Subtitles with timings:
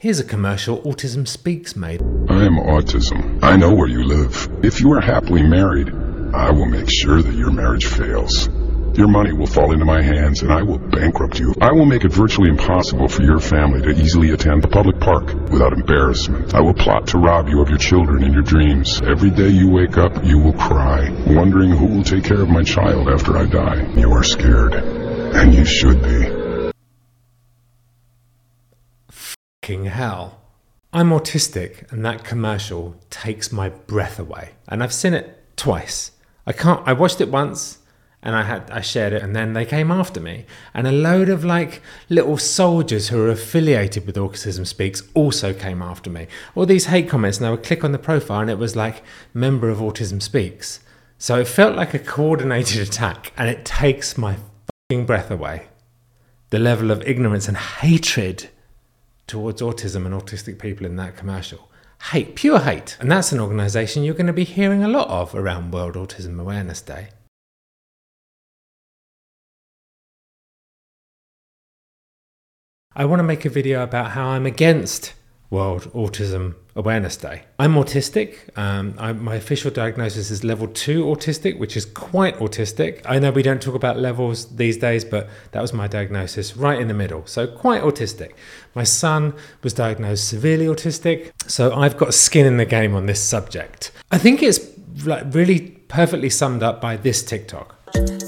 [0.00, 2.02] Here's a commercial Autism Speaks made.
[2.30, 3.42] I am autism.
[3.42, 4.48] I know where you live.
[4.62, 5.88] If you are happily married,
[6.32, 8.46] I will make sure that your marriage fails.
[8.96, 11.52] Your money will fall into my hands and I will bankrupt you.
[11.60, 15.34] I will make it virtually impossible for your family to easily attend the public park
[15.50, 16.54] without embarrassment.
[16.54, 19.02] I will plot to rob you of your children and your dreams.
[19.02, 22.62] Every day you wake up, you will cry, wondering who will take care of my
[22.62, 23.84] child after I die.
[23.96, 24.74] You are scared.
[24.74, 26.37] And you should be.
[29.68, 30.40] Fucking hell.
[30.94, 34.52] I'm autistic, and that commercial takes my breath away.
[34.66, 36.12] And I've seen it twice.
[36.46, 36.80] I can't.
[36.88, 37.76] I watched it once,
[38.22, 41.28] and I had I shared it, and then they came after me, and a load
[41.28, 46.28] of like little soldiers who are affiliated with Autism Speaks also came after me.
[46.54, 49.02] All these hate comments, and I would click on the profile, and it was like
[49.34, 50.80] member of Autism Speaks.
[51.18, 54.38] So it felt like a coordinated attack, and it takes my
[54.88, 55.66] fucking breath away.
[56.48, 58.48] The level of ignorance and hatred
[59.28, 61.70] towards autism and autistic people in that commercial.
[62.10, 62.96] Hate, pure hate.
[63.00, 66.40] And that's an organisation you're going to be hearing a lot of around World Autism
[66.40, 67.08] Awareness Day.
[72.94, 75.14] I want to make a video about how I'm against
[75.50, 77.42] World Autism Awareness Day.
[77.58, 78.56] I'm autistic.
[78.56, 83.02] Um, I, my official diagnosis is level two autistic, which is quite autistic.
[83.04, 86.80] I know we don't talk about levels these days, but that was my diagnosis right
[86.80, 87.26] in the middle.
[87.26, 88.34] So, quite autistic.
[88.76, 91.32] My son was diagnosed severely autistic.
[91.50, 93.90] So, I've got skin in the game on this subject.
[94.12, 94.60] I think it's
[95.04, 97.74] like really perfectly summed up by this TikTok.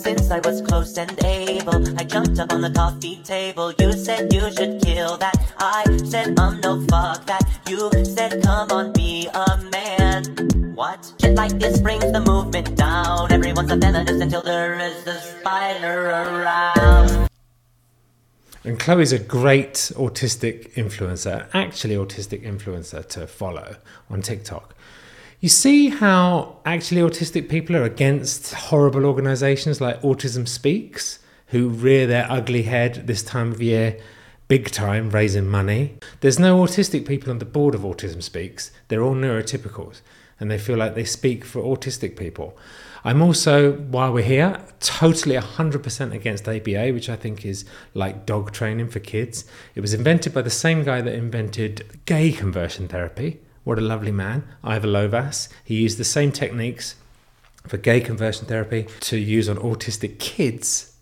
[0.03, 3.75] Since I was close and able, I jumped up on the coffee table.
[3.79, 5.37] You said you should kill that.
[5.59, 7.43] I said, I'm no, fuck that.
[7.69, 10.25] You said, come on, be a man.
[10.75, 11.13] What?
[11.21, 13.31] Shit like this brings the movement down.
[13.31, 17.29] Everyone's a feminist until there is a spider around.
[18.65, 23.77] And Chloe's a great autistic influencer, actually autistic influencer to follow
[24.09, 24.75] on TikTok.
[25.43, 32.07] You see how actually autistic people are against horrible organizations like Autism Speaks, who rear
[32.07, 33.99] their ugly head this time of year,
[34.49, 35.97] big time, raising money.
[36.21, 38.71] There's no autistic people on the board of Autism Speaks.
[38.89, 40.03] They're all neurotypicals,
[40.39, 42.55] and they feel like they speak for autistic people.
[43.03, 47.65] I'm also, while we're here, totally 100% against ABA, which I think is
[47.95, 49.47] like dog training for kids.
[49.75, 53.41] It was invented by the same guy that invented gay conversion therapy.
[53.65, 55.49] What a lovely man, Ivar Lovaas.
[55.65, 56.97] He used the same techniques
[57.67, 60.97] for gay conversion therapy to use on autistic kids,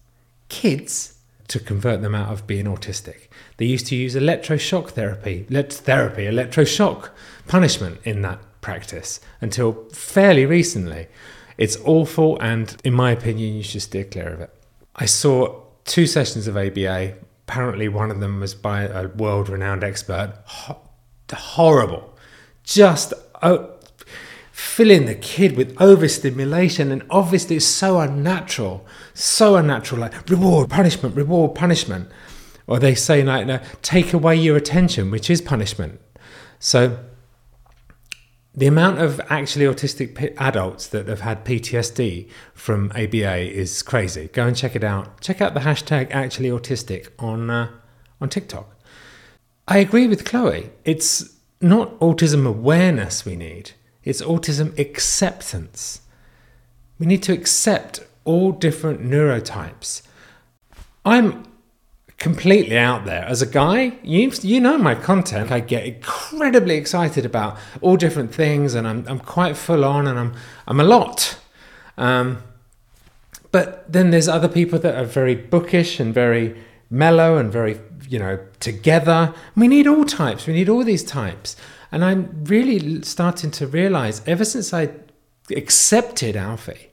[0.49, 1.19] kids,
[1.49, 3.29] to convert them out of being autistic.
[3.57, 7.11] They used to use electroshock therapy, let therapy, electroshock
[7.47, 11.07] punishment in that practice until fairly recently.
[11.57, 14.55] It's awful, and in my opinion, you should steer clear of it.
[14.95, 17.15] I saw two sessions of ABA.
[17.47, 20.35] Apparently, one of them was by a world renowned expert.
[20.45, 20.81] Ho-
[21.33, 22.18] horrible
[22.69, 23.71] just oh,
[24.53, 31.17] filling the kid with overstimulation and obviously it's so unnatural so unnatural like reward punishment
[31.17, 32.09] reward punishment
[32.67, 36.01] or they say like take away your attention which is punishment
[36.59, 36.99] so
[38.55, 44.29] the amount of actually autistic adults that have had PTSD from ABA is crazy.
[44.33, 45.21] Go and check it out.
[45.21, 47.71] Check out the hashtag actually autistic on uh,
[48.21, 48.77] on TikTok.
[49.69, 50.71] I agree with Chloe.
[50.85, 53.73] It's not autism awareness we need,
[54.05, 56.01] it's autism acceptance.
[56.99, 60.03] We need to accept all different neurotypes.
[61.05, 61.45] I'm
[62.19, 67.25] completely out there as a guy you you know my content i get incredibly excited
[67.25, 70.35] about all different things and i'm, I'm quite full on and i'm
[70.67, 71.39] i'm a lot
[71.97, 72.43] um,
[73.53, 77.79] but then there's other people that are very bookish and very mellow and very
[78.09, 79.35] you know, together.
[79.55, 80.47] We need all types.
[80.47, 81.57] We need all these types.
[81.93, 84.91] And I'm really starting to realize ever since I
[85.55, 86.91] accepted Alfie,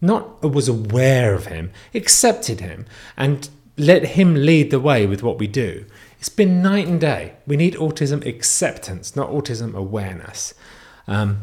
[0.00, 5.38] not was aware of him, accepted him, and let him lead the way with what
[5.38, 5.86] we do.
[6.18, 7.34] It's been night and day.
[7.46, 10.54] We need autism acceptance, not autism awareness.
[11.06, 11.42] Um,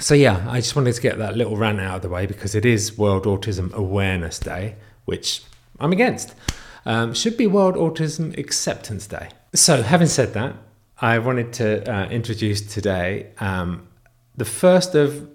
[0.00, 2.54] so, yeah, I just wanted to get that little rant out of the way because
[2.54, 5.42] it is World Autism Awareness Day, which
[5.78, 6.34] I'm against
[6.84, 9.28] um, should be World Autism Acceptance Day.
[9.54, 10.56] So, having said that,
[10.98, 13.88] I wanted to uh, introduce today um,
[14.36, 15.28] the first of.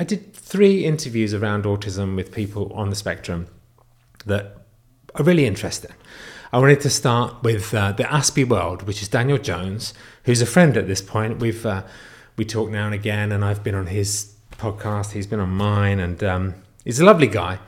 [0.00, 3.48] I did three interviews around autism with people on the spectrum
[4.26, 4.58] that
[5.16, 5.90] are really interesting.
[6.52, 9.92] I wanted to start with uh, the Aspie World, which is Daniel Jones,
[10.22, 11.40] who's a friend at this point.
[11.40, 11.82] We've uh,
[12.36, 15.12] we talk now and again, and I've been on his podcast.
[15.12, 16.54] He's been on mine, and um,
[16.84, 17.58] he's a lovely guy.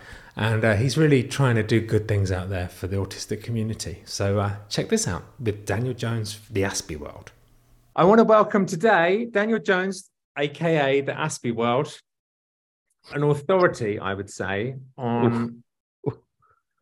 [0.41, 4.01] And uh, he's really trying to do good things out there for the autistic community.
[4.07, 7.31] So uh, check this out with Daniel Jones, the Aspie World.
[7.95, 10.09] I want to welcome today Daniel Jones,
[10.39, 11.95] aka the Aspie World,
[13.13, 15.63] an authority, I would say, on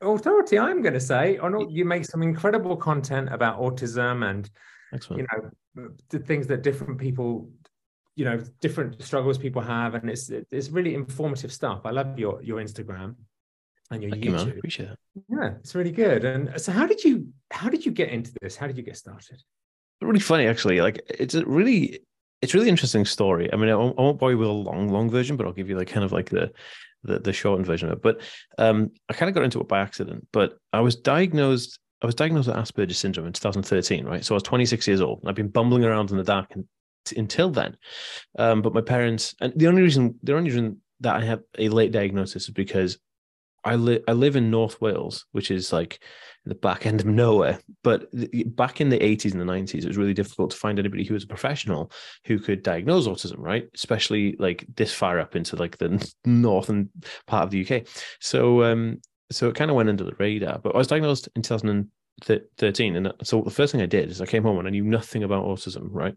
[0.00, 0.56] authority.
[0.56, 4.48] I'm going to say on all, you make some incredible content about autism and
[4.94, 5.26] Excellent.
[5.34, 5.42] you
[5.74, 7.50] know the things that different people
[8.14, 12.42] you know different struggles people have and it's it's really informative stuff i love your
[12.42, 13.14] your instagram
[13.90, 14.98] and your Thank you, youtube Appreciate it.
[15.28, 18.56] yeah it's really good and so how did you how did you get into this
[18.56, 19.42] how did you get started
[20.00, 20.80] Really funny, actually.
[20.80, 22.00] Like it's a really,
[22.40, 23.52] it's really interesting story.
[23.52, 25.52] I mean, I won't, I won't bore you with a long, long version, but I'll
[25.52, 26.52] give you like kind of like the
[27.04, 28.02] the, the shortened version of it.
[28.02, 28.20] But
[28.58, 30.26] um, I kind of got into it by accident.
[30.32, 31.78] But I was diagnosed.
[32.00, 34.24] I was diagnosed with Asperger's syndrome in 2013, right?
[34.24, 36.64] So I was 26 years old, and I've been bumbling around in the dark and,
[37.16, 37.76] until then.
[38.38, 41.68] Um, but my parents, and the only reason, the only reason that I have a
[41.70, 42.98] late diagnosis is because
[43.64, 46.02] I live I live in North Wales, which is like
[46.44, 47.58] the back end of nowhere.
[47.82, 48.06] But
[48.56, 51.14] back in the 80s and the 90s, it was really difficult to find anybody who
[51.14, 51.92] was a professional
[52.24, 53.68] who could diagnose autism, right?
[53.74, 56.90] Especially like this far up into like the northern
[57.26, 57.86] part of the UK.
[58.20, 59.00] So um
[59.30, 60.58] so it kind of went under the radar.
[60.58, 62.96] But I was diagnosed in 2013.
[62.96, 65.22] And so the first thing I did is I came home and I knew nothing
[65.22, 66.14] about autism, right?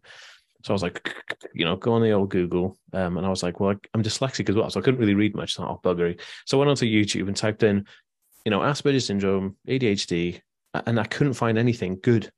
[0.63, 1.13] So I was like,
[1.53, 2.77] you know, go on the old Google.
[2.93, 4.69] Um, and I was like, well, I'm dyslexic as well.
[4.69, 5.55] So I couldn't really read much.
[5.55, 6.19] So, oh, buggery.
[6.45, 7.85] So I went onto YouTube and typed in,
[8.45, 10.41] you know, Asperger's syndrome, ADHD,
[10.73, 12.31] and I couldn't find anything good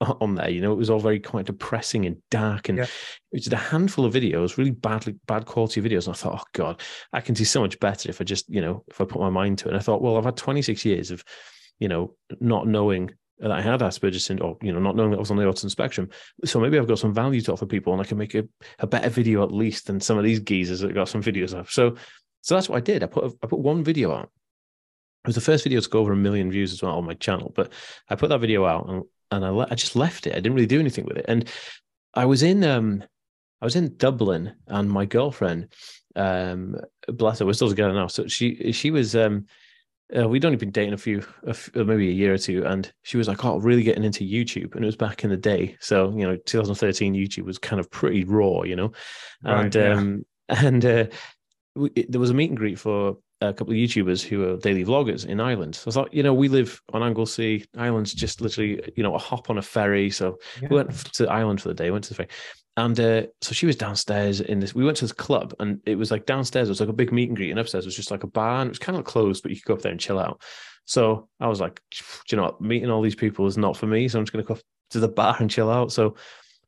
[0.00, 0.50] on there.
[0.50, 2.68] You know, it was all very quite depressing and dark.
[2.68, 2.84] And Yeah.
[2.84, 2.90] it
[3.32, 6.06] was just a handful of videos, really badly, bad quality videos.
[6.06, 6.80] And I thought, oh God,
[7.12, 9.30] I can see so much better if I just, you know, if I put my
[9.30, 9.72] mind to it.
[9.72, 11.22] And I thought, well, I've had 26 years of,
[11.78, 13.10] you know, not knowing
[13.40, 15.44] that I had Asperger's syndrome, or, you know, not knowing that I was on the
[15.44, 16.10] autism spectrum.
[16.44, 18.44] So maybe I've got some value to offer people and I can make a,
[18.78, 21.70] a better video at least than some of these geezers that got some videos up.
[21.70, 21.96] So,
[22.42, 23.02] so that's what I did.
[23.02, 24.30] I put, a, I put one video out.
[25.24, 27.14] It was the first video to go over a million views as well on my
[27.14, 27.72] channel, but
[28.08, 30.32] I put that video out and, and I, le- I just left it.
[30.32, 31.24] I didn't really do anything with it.
[31.26, 31.48] And
[32.14, 33.02] I was in, um,
[33.62, 35.72] I was in Dublin and my girlfriend,
[36.14, 36.76] um,
[37.08, 38.06] bless her, we're still together now.
[38.06, 39.46] So she, she was, um,
[40.18, 42.64] uh, we'd only been dating a few, a f- uh, maybe a year or two,
[42.66, 45.36] and she was like, "Oh, really getting into YouTube," and it was back in the
[45.36, 45.76] day.
[45.80, 48.92] So you know, 2013 YouTube was kind of pretty raw, you know,
[49.44, 49.92] Right, and yeah.
[49.94, 51.06] um, and uh,
[51.76, 54.56] we, it- there was a meet and greet for a couple of YouTubers who are
[54.58, 55.74] daily vloggers in Ireland.
[55.74, 57.64] So I thought, you know, we live on Anglesey.
[57.74, 60.10] Ireland's just literally, you know, a hop on a ferry.
[60.10, 60.68] So Yeah.
[60.70, 62.28] we went to Ireland for the day, went to the ferry.
[62.80, 64.74] And uh, so she was downstairs in this.
[64.74, 66.68] We went to this club, and it was like downstairs.
[66.68, 68.62] It was like a big meet and greet, and upstairs was just like a bar,
[68.62, 70.40] and it was kind of closed, but you could go up there and chill out.
[70.86, 72.60] So I was like, "Do you know, what?
[72.62, 74.08] meeting all these people is not for me.
[74.08, 74.58] So I'm just going to go
[74.92, 75.92] to the bar and chill out.
[75.92, 76.16] So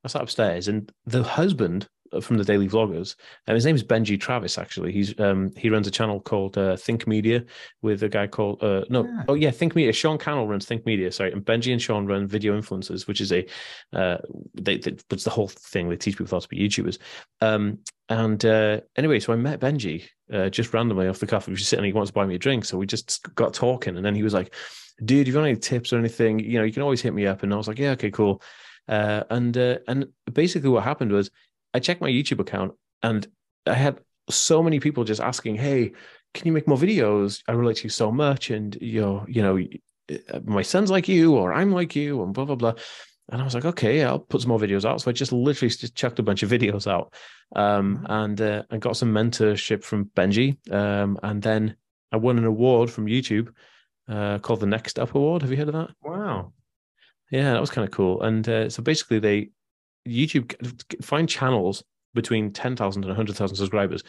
[0.05, 1.89] I sat upstairs, and the husband
[2.21, 3.17] from the Daily Vloggers,
[3.47, 4.59] and his name is Benji Travis.
[4.59, 7.45] Actually, he's um he runs a channel called uh, Think Media
[7.81, 9.25] with a guy called uh no Yeah.
[9.29, 9.93] oh yeah Think Media.
[9.93, 11.11] Sean Cannell runs Think Media.
[11.11, 13.47] Sorry, and Benji and Sean run Video Influencers, which is a
[13.93, 14.19] uh
[14.55, 15.89] they, they it's the whole thing.
[15.89, 16.99] They teach people how to be YouTubers.
[17.41, 17.79] Um
[18.09, 21.47] and uh anyway, so I met Benji uh, just randomly off the cuff.
[21.47, 21.85] He was just sitting.
[21.85, 24.23] He wants to buy me a drink, so we just got talking, and then he
[24.23, 24.55] was like,
[25.05, 27.27] "Dude, if you want any tips or anything, you know, you can always hit me
[27.27, 28.43] up." And I was like, "Yeah, okay, cool."
[28.89, 31.31] Uh, and uh, and basically, what happened was
[31.75, 32.73] I checked my YouTube account
[33.03, 33.27] and
[33.67, 35.93] I had so many people just asking, "Hey,
[36.35, 37.43] can you make more videos?
[37.49, 39.59] I relate to you so much, and you're, you know,
[40.45, 42.75] my son's like you, or I'm like you, and blah blah blah."
[43.31, 45.71] And I was like, "Okay, I'll put some more videos out." So I just literally
[45.71, 47.15] just chucked a bunch of videos out,
[47.57, 51.77] um, and uh, I got some mentorship from Benji, um, and then
[52.11, 53.53] I won an award from YouTube
[54.09, 55.43] uh, called the Next Up Award.
[55.43, 55.91] Have you heard of that?
[56.03, 56.53] wow
[57.31, 58.23] Yeah, that was kind of cool.
[58.23, 59.51] And uh, so basically, they
[60.07, 61.83] YouTube find channels
[62.15, 64.03] between 10,000 and 100,000 subscribers.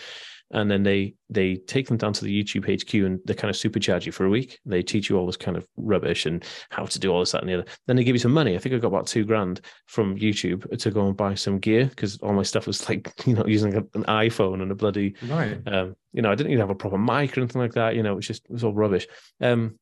[0.51, 3.55] And then they they take them down to the YouTube HQ and they kind of
[3.55, 4.59] supercharge you for a week.
[4.65, 7.41] They teach you all this kind of rubbish and how to do all this, that,
[7.41, 7.65] and the other.
[7.87, 8.53] Then they give you some money.
[8.53, 11.85] I think I got about two grand from YouTube to go and buy some gear
[11.85, 15.57] because all my stuff was like, you know, using an iPhone and a bloody right
[15.65, 17.95] um, you know, I didn't even have a proper mic or anything like that.
[17.95, 19.07] You know, it was just it was all rubbish.
[19.41, 19.79] Um,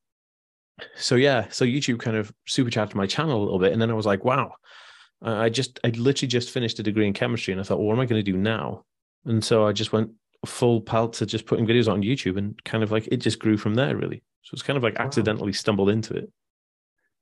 [0.95, 3.93] so yeah, so YouTube kind of supercharged my channel a little bit, and then I
[3.93, 4.53] was like, wow,
[5.21, 7.93] I just I literally just finished a degree in chemistry, and I thought, well, what
[7.93, 8.83] am I going to do now?
[9.25, 10.11] And so I just went
[10.45, 13.57] full pelt to just putting videos on YouTube, and kind of like it just grew
[13.57, 14.23] from there, really.
[14.43, 15.05] So it's kind of like Wow.
[15.05, 16.31] accidentally stumbled into it.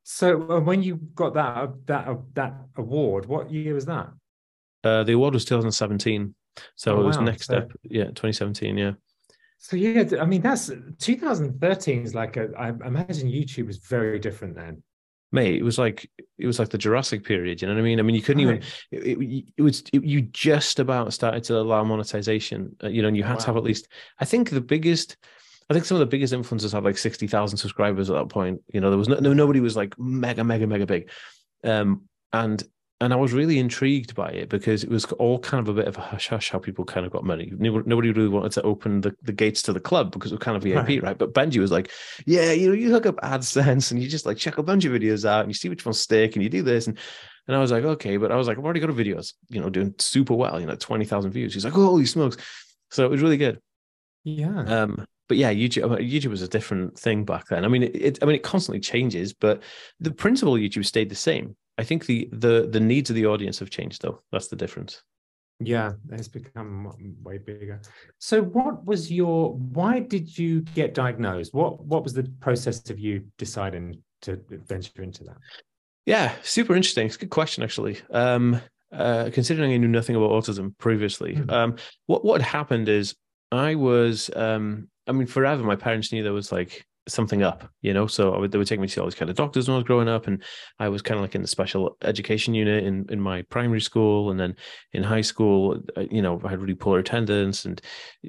[0.04, 4.10] so uh, when you got that that uh, that award what year was that
[4.84, 6.34] Uh, the award was 2017,
[6.76, 7.26] so Oh, it was wow.
[7.26, 8.94] next So- step, yeah, 2017, yeah.
[9.58, 12.48] So yeah, I mean that's 2013 is like a.
[12.58, 14.82] I imagine YouTube was very different then.
[15.32, 17.62] Mate, it was like it was like the Jurassic period.
[17.62, 18.00] You know what I mean?
[18.00, 21.58] I mean, you couldn't even it, it, it was it, you just about started to
[21.58, 23.88] allow monetization uh, you know and you had to have at least
[24.20, 25.18] i think the biggest
[25.70, 28.62] I think some of the biggest influencers had like sixty thousand subscribers at that point.
[28.74, 31.12] You know, there was no, no nobody was like mega, mega, mega big,
[31.64, 32.64] um, and
[33.02, 35.88] and I was really intrigued by it because it was all kind of a bit
[35.88, 37.54] of a hush hush how people kind of got money.
[37.58, 40.58] Nobody really wanted to open the, the gates to the club because it was kind
[40.58, 41.04] of VIP, right.
[41.04, 41.18] right?
[41.18, 41.92] But Benji was like,
[42.26, 44.92] yeah, you know, you hook up AdSense and you just like check a bunch of
[44.92, 46.88] videos out and you see which ones stick and you do this.
[46.88, 46.98] And
[47.48, 49.62] and I was like, okay, but I was like, I've already got a videos, you
[49.62, 51.54] know, doing super well, you know, 20,000 views.
[51.54, 52.38] He's like, oh, holy smokes.
[52.92, 53.60] So it was really good.
[54.24, 54.60] Yeah.
[54.62, 57.64] Um, but yeah, YouTube YouTube was a different thing back then.
[57.64, 59.64] I mean, it, it, I mean, it constantly changes, but
[60.00, 61.56] the principle of YouTube stayed the same.
[61.80, 64.22] I think the the the needs of the audience have changed, though.
[64.34, 65.02] That's the difference.
[65.62, 66.94] Yeah, it's become
[67.24, 67.82] way bigger.
[68.18, 69.54] So, what was your?
[69.54, 71.54] Why did you get diagnosed?
[71.54, 75.38] What What was the process of you deciding to venture into that?
[76.06, 77.06] Yeah, super interesting.
[77.06, 77.98] It's a good question, actually.
[78.12, 81.50] Um, uh, considering I knew nothing about autism previously, mm-hmm.
[81.50, 81.76] um,
[82.08, 83.16] what what had happened is
[83.54, 87.94] I was um, I mean, forever, my parents knew there was like something up, you
[87.94, 88.08] know.
[88.08, 89.86] So would, they would take me to all these kind of doctors when I was
[89.86, 90.44] growing up, and
[90.80, 94.32] I was kind of like in the special education unit in in my primary school,
[94.32, 94.56] and then
[94.94, 97.82] in high school, uh, you know, I had really poor attendance and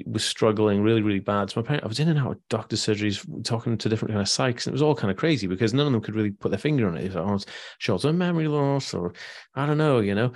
[0.07, 1.51] was struggling really, really bad.
[1.51, 4.23] So my parents, I was in and out of doctor surgeries, talking to different kind
[4.23, 6.31] of psychs, and it was all kind of crazy because none of them could really
[6.31, 7.05] put their finger on it.
[7.05, 7.47] It was
[7.79, 9.15] short-term memory loss, or
[9.55, 10.33] I don't know, you know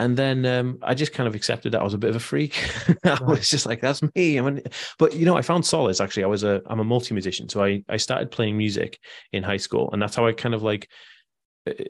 [0.00, 2.20] and then um, I just kind of accepted that I was a bit of a
[2.20, 2.70] freak.
[3.04, 4.62] I was just like, "That's me." I mean,
[4.98, 6.00] but you know, I found solace.
[6.00, 9.00] Actually, I was a I'm a multi musician, so I I started playing music
[9.32, 10.88] in high school, and that's how I kind of like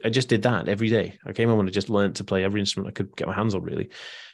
[0.03, 1.17] I just did that every day.
[1.25, 3.33] I came home and I just learned to play every instrument I could get my
[3.33, 3.89] hands on, really,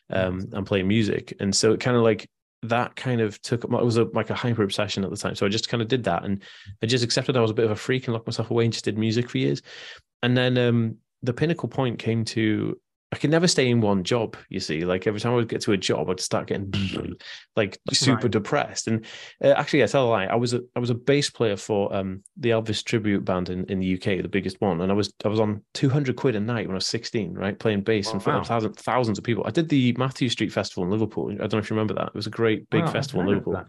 [0.09, 1.33] um, and play music.
[1.39, 2.29] And so it kind of like
[2.63, 5.35] that kind of took it was a, like a hyper obsession at the time.
[5.35, 6.41] So I just kind of did that, and
[6.81, 8.73] I just accepted I was a bit of a freak and locked myself away and
[8.73, 9.61] just did music for years.
[10.23, 12.79] And then um, the pinnacle point came to
[13.15, 14.35] I could never stay in one job.
[14.49, 16.73] You see, like every time I would get to a job, I'd start getting
[17.55, 18.31] like super right.
[18.31, 18.89] depressed.
[18.89, 19.05] And
[19.41, 20.25] uh, actually, I tell a lie.
[20.25, 23.63] I was a I was a bass player for um, the Elvis tribute band in,
[23.67, 26.35] in the UK, the biggest one, and I was I was on two hundred quid
[26.35, 29.23] a night when I was sixteen, right, playing bass in front of thousands thousands of
[29.23, 29.45] people.
[29.47, 31.31] I did the Mathew Street Festival in Liverpool.
[31.31, 32.07] I don't know if you remember that.
[32.07, 33.63] It was a great big wow, festival in Liverpool.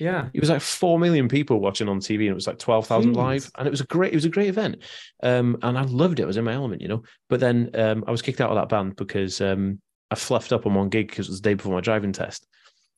[0.00, 2.86] Yeah, it was like four million people watching on TV, and it was like twelve
[2.86, 4.82] thousand live, and it was a great, it was a great event,
[5.22, 6.24] um, and I loved it.
[6.24, 7.02] I was in my element, you know.
[7.28, 9.80] But then um, I was kicked out of that band because um,
[10.10, 12.46] I fluffed up on one gig because it was the day before my driving test,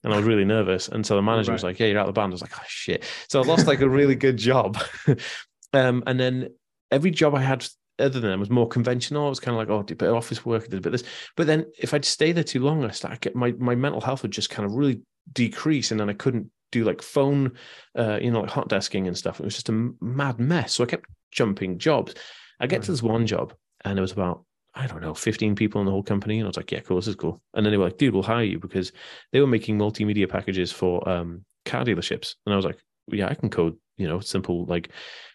[0.03, 0.89] and I was really nervous.
[0.89, 1.57] And so the manager right.
[1.57, 3.45] was like, "Yeah, you're out of the band." I was like, "Oh shit!" So I
[3.45, 4.83] lost like a really good job,
[5.73, 6.51] um, and then
[6.91, 7.67] every job I had
[7.99, 9.27] other than that was more conventional.
[9.27, 10.87] I was kind of like, oh, did a bit of office work, did a bit
[10.95, 11.11] of this.
[11.37, 14.23] But then if I'd stay there too long, I started get my my mental health
[14.23, 17.53] would just kind of really decrease, and then I couldn't do like phone,
[17.97, 19.41] uh, you know, like hot desking and stuff.
[19.41, 20.75] It was just a mad mess.
[20.75, 22.15] So I kept jumping jobs.
[22.61, 22.85] I get right.
[22.85, 23.55] to this one job,
[23.85, 24.45] and it was about
[24.77, 26.39] I don't know, 15 people in the whole company.
[26.39, 27.41] And I was like, yeah, cool, this is cool.
[27.55, 28.91] And then they were like, dude, we'll hire you because
[29.33, 32.35] they were making multimedia packages for um, car dealerships.
[32.45, 34.89] And I was like, yeah, I can code, you know, simple, like,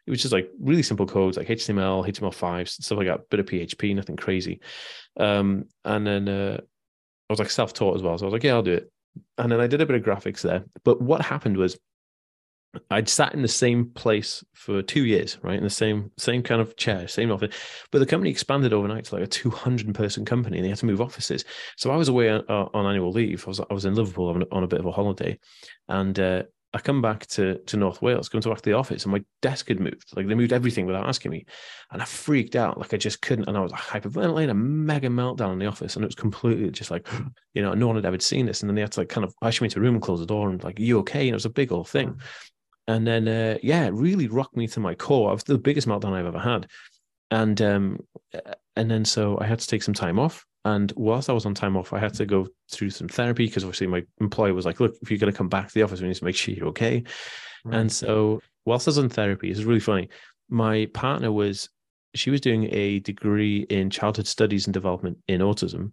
[0.06, 3.46] it was just like really simple codes like HTML, HTML5, stuff like that, bit of
[3.46, 4.60] PHP, nothing crazy.
[5.18, 8.18] Um, and then uh, I was like self taught as well.
[8.18, 8.92] So I was like, yeah, I'll do it
[9.38, 10.64] and then I did a bit of graphics there.
[10.84, 11.78] But what happened was
[12.92, 15.58] I'd sat in the same place for two years, right?
[15.58, 17.56] In the same same kind of chair, same office.
[17.92, 20.86] But the company expanded overnight to like a 200 person company and they had to
[20.86, 21.46] move offices.
[21.78, 23.44] So I was away on, uh, on annual leave.
[23.46, 25.40] I was I was in Liverpool on, on a bit of a holiday.
[25.88, 29.04] And uh, I come back to to North Wales, come to back to the office,
[29.04, 30.16] and my desk had moved.
[30.16, 31.46] Like they moved everything without asking me,
[31.92, 32.78] and I freaked out.
[32.78, 35.96] Like I just couldn't, and I was like hyperventilating, a mega meltdown in the office,
[35.96, 37.08] and it was completely just like,
[37.54, 38.62] you know, no one had ever seen this.
[38.62, 40.20] And then they had to like kind of usher me into a room and close
[40.20, 41.22] the door, and like, you okay?
[41.22, 42.20] And it was a big old thing.
[42.88, 45.30] And then, uh, yeah, it really rocked me to my core.
[45.30, 46.68] It was the biggest meltdown I've ever had.
[47.32, 48.00] And um,
[48.76, 51.54] and then so I had to take some time off and whilst I was on
[51.54, 54.80] time off, I had to go through some therapy because obviously my employer was like,
[54.80, 56.54] look, if you're going to come back to the office, we need to make sure
[56.54, 57.04] you're okay.
[57.66, 57.80] Right.
[57.80, 60.10] And so whilst I was on therapy, it's really funny.
[60.50, 61.70] My partner was,
[62.16, 65.92] she was doing a degree in childhood studies and development in autism.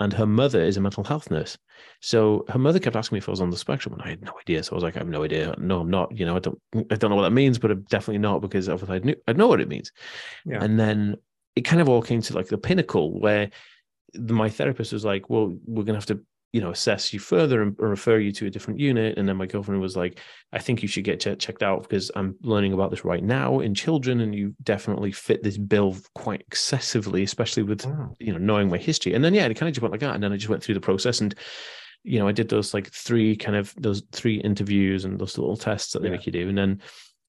[0.00, 1.58] And her mother is a mental health nurse.
[2.00, 4.22] So her mother kept asking me if I was on the spectrum, and I had
[4.22, 4.62] no idea.
[4.62, 5.54] So I was like, I have no idea.
[5.58, 6.16] No, I'm not.
[6.16, 8.68] You know, I don't, I don't know what that means, but I'm definitely not because
[8.68, 9.90] I knew, I know what it means.
[10.44, 10.62] Yeah.
[10.62, 11.16] And then
[11.56, 13.50] it kind of all came to like the pinnacle where
[14.14, 16.20] my therapist was like, well, we're going to have to,
[16.52, 19.18] you know, assess you further and refer you to a different unit.
[19.18, 20.18] And then my girlfriend was like,
[20.52, 23.60] I think you should get ch- checked out because I'm learning about this right now
[23.60, 28.16] in children, and you definitely fit this bill quite excessively, especially with, wow.
[28.18, 29.12] you know, knowing my history.
[29.12, 30.14] And then, yeah, it kind of just went like that.
[30.14, 31.34] And then I just went through the process and,
[32.02, 35.56] you know, I did those like three kind of those three interviews and those little
[35.56, 36.16] tests that they yeah.
[36.16, 36.48] make you do.
[36.48, 36.80] And then,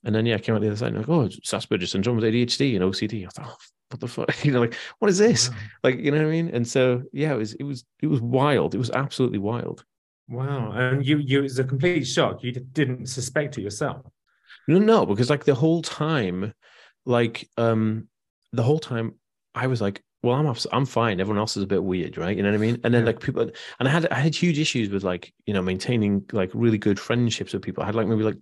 [0.04, 2.16] and then, yeah, I came out the other side and like, oh, it's Asperger's syndrome
[2.18, 3.26] with ADHD and OCD.
[3.26, 3.58] I thought, oh,
[3.90, 4.34] what the fuck?
[4.46, 5.50] You know, like, what is this?
[5.50, 5.56] Wow.
[5.84, 6.50] Like, you know what I mean?
[6.50, 8.76] And so, yeah, it was, it was, it was wild.
[8.76, 9.84] It was absolutely wild.
[10.30, 10.72] Wow.
[10.72, 12.44] And you, you, it was a complete shock.
[12.44, 14.06] You didn't suspect it yourself.
[14.68, 16.54] No, no, because like the whole time,
[17.06, 18.08] like um,
[18.54, 19.16] the whole time,
[19.56, 21.20] I was like, well, I'm I'm fine.
[21.20, 22.36] Everyone else is a bit weird, right?
[22.36, 22.80] You know what I mean?
[22.84, 23.08] And then Yeah.
[23.08, 26.52] like people, and I had I had huge issues with like you know maintaining like
[26.54, 27.82] really good friendships with people.
[27.82, 28.38] I had like maybe like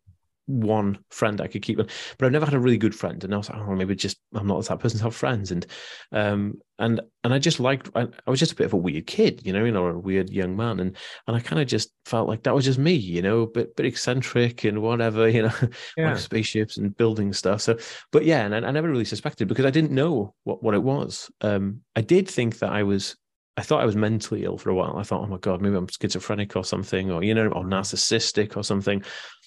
[0.48, 1.90] one friend I could keep, but
[2.22, 3.24] I've never had a really good friend.
[3.24, 5.52] And I was like, oh, maybe just I'm not that person to have friends.
[5.52, 5.66] And
[6.12, 9.08] um and and I just liked I, I was just a bit of a weird
[9.08, 10.96] kid, you know, you know, or a weird young man, and
[11.28, 13.76] and I kind of just felt like that was just me, you know, a bit
[13.76, 15.54] bit eccentric and whatever, you know,
[15.98, 16.12] Yeah.
[16.12, 17.62] like spaceships and building stuff.
[17.62, 17.78] So,
[18.12, 20.84] but yeah, and I, I never really suspected because I didn't know what what it
[20.84, 21.30] was.
[21.42, 23.16] Um, I did think that I was.
[23.60, 24.98] I thought I was mentally ill for a while.
[24.98, 28.56] I thought, oh my god, maybe I'm schizophrenic or something, or you know, or narcissistic
[28.56, 29.04] or something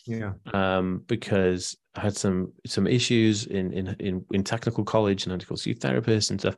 [0.07, 0.33] Yeah.
[0.53, 5.35] um, because I had some some issues in in in, in technical college and I
[5.35, 6.57] had to go see a therapist and stuff.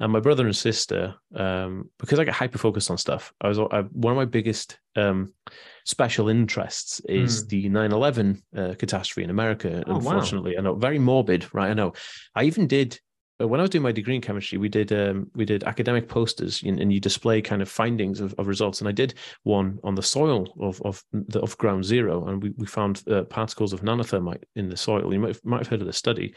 [0.00, 3.58] And my brother and sister, um, because I get hyper focused on stuff, I was
[3.60, 5.32] I, one of my biggest um,
[5.84, 7.48] special interests is Mm.
[7.48, 9.84] the 9-11 uh, catastrophe in America.
[9.86, 9.96] Oh, wow.
[9.98, 11.70] unfortunately, I know very morbid, right?
[11.70, 11.92] I know.
[12.34, 12.98] I even did
[13.46, 16.62] when I was doing my degree in chemistry, we did um, we did academic posters
[16.62, 18.80] and, and you display kind of findings of, of results.
[18.80, 22.50] And I did one on the soil of of the, of ground zero, and we,
[22.56, 25.12] we found uh, particles of nanothermite in the soil.
[25.12, 26.34] You might have, might have heard of the study,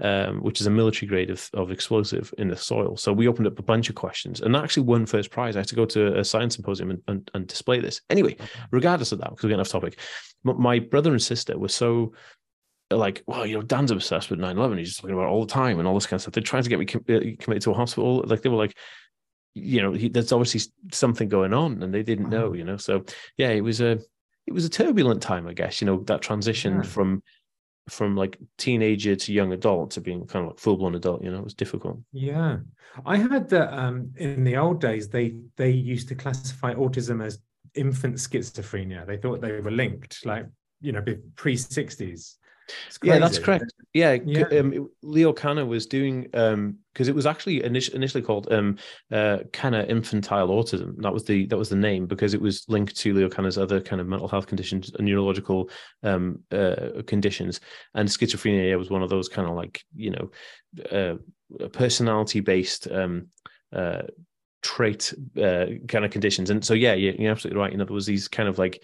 [0.00, 2.96] um, which is a military grade of, of explosive in the soil.
[2.96, 5.56] So we opened up a bunch of questions, and that actually won first prize.
[5.56, 8.00] I had to go to a science symposium and, and, and display this.
[8.10, 8.36] Anyway,
[8.70, 9.98] regardless of that, because we're getting off topic,
[10.44, 12.12] my brother and sister were so
[12.90, 14.78] like, well, you know, Dan's obsessed with 9 11.
[14.78, 16.34] He's just talking about it all the time and all this kind of stuff.
[16.34, 18.24] They're trying to get me com- uh, committed to a hospital.
[18.26, 18.76] Like, they were like,
[19.54, 20.60] you know, he, there's obviously
[20.92, 22.76] something going on and they didn't know, you know.
[22.76, 23.04] So,
[23.36, 23.98] yeah, it was a,
[24.46, 26.82] it was a turbulent time, I guess, you know, that transition Yeah.
[26.82, 27.22] from,
[27.88, 31.30] from like teenager to young adult to being kind of like full blown adult, you
[31.30, 31.98] know, it was difficult.
[32.12, 32.58] Yeah,
[33.04, 37.40] I heard that um, in the old days they they used to classify autism as
[37.74, 39.06] infant schizophrenia.
[39.06, 40.46] They thought they were linked, like
[40.80, 41.02] you know,
[41.34, 42.36] pre sixties.
[43.02, 43.72] Yeah, that's correct.
[43.92, 44.44] Yeah, Yeah.
[44.60, 48.76] Um, Leo Kanner was doing um because it was actually init- initially called um
[49.10, 50.94] uh Kanner infantile autism.
[51.02, 53.80] That was the that was the name because it was linked to Leo Kanner's other
[53.80, 55.70] kind of mental health conditions, and neurological
[56.02, 57.60] um uh conditions,
[57.94, 60.30] and schizophrenia was one of those kind of like you know
[60.92, 61.16] uh
[61.72, 63.26] personality based um
[63.72, 64.02] uh
[64.62, 66.50] trait uh kind of conditions.
[66.50, 67.72] And so yeah, you- you're absolutely right.
[67.72, 68.82] You know, there was these kind of like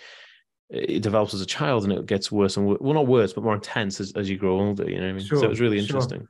[0.68, 2.78] it develops as a child and it gets worse and worse.
[2.80, 4.88] Well, not worse, but more intense as, as you grow older.
[4.88, 5.26] You know what I mean?
[5.26, 5.84] so it was really sure.
[5.96, 6.28] interesting.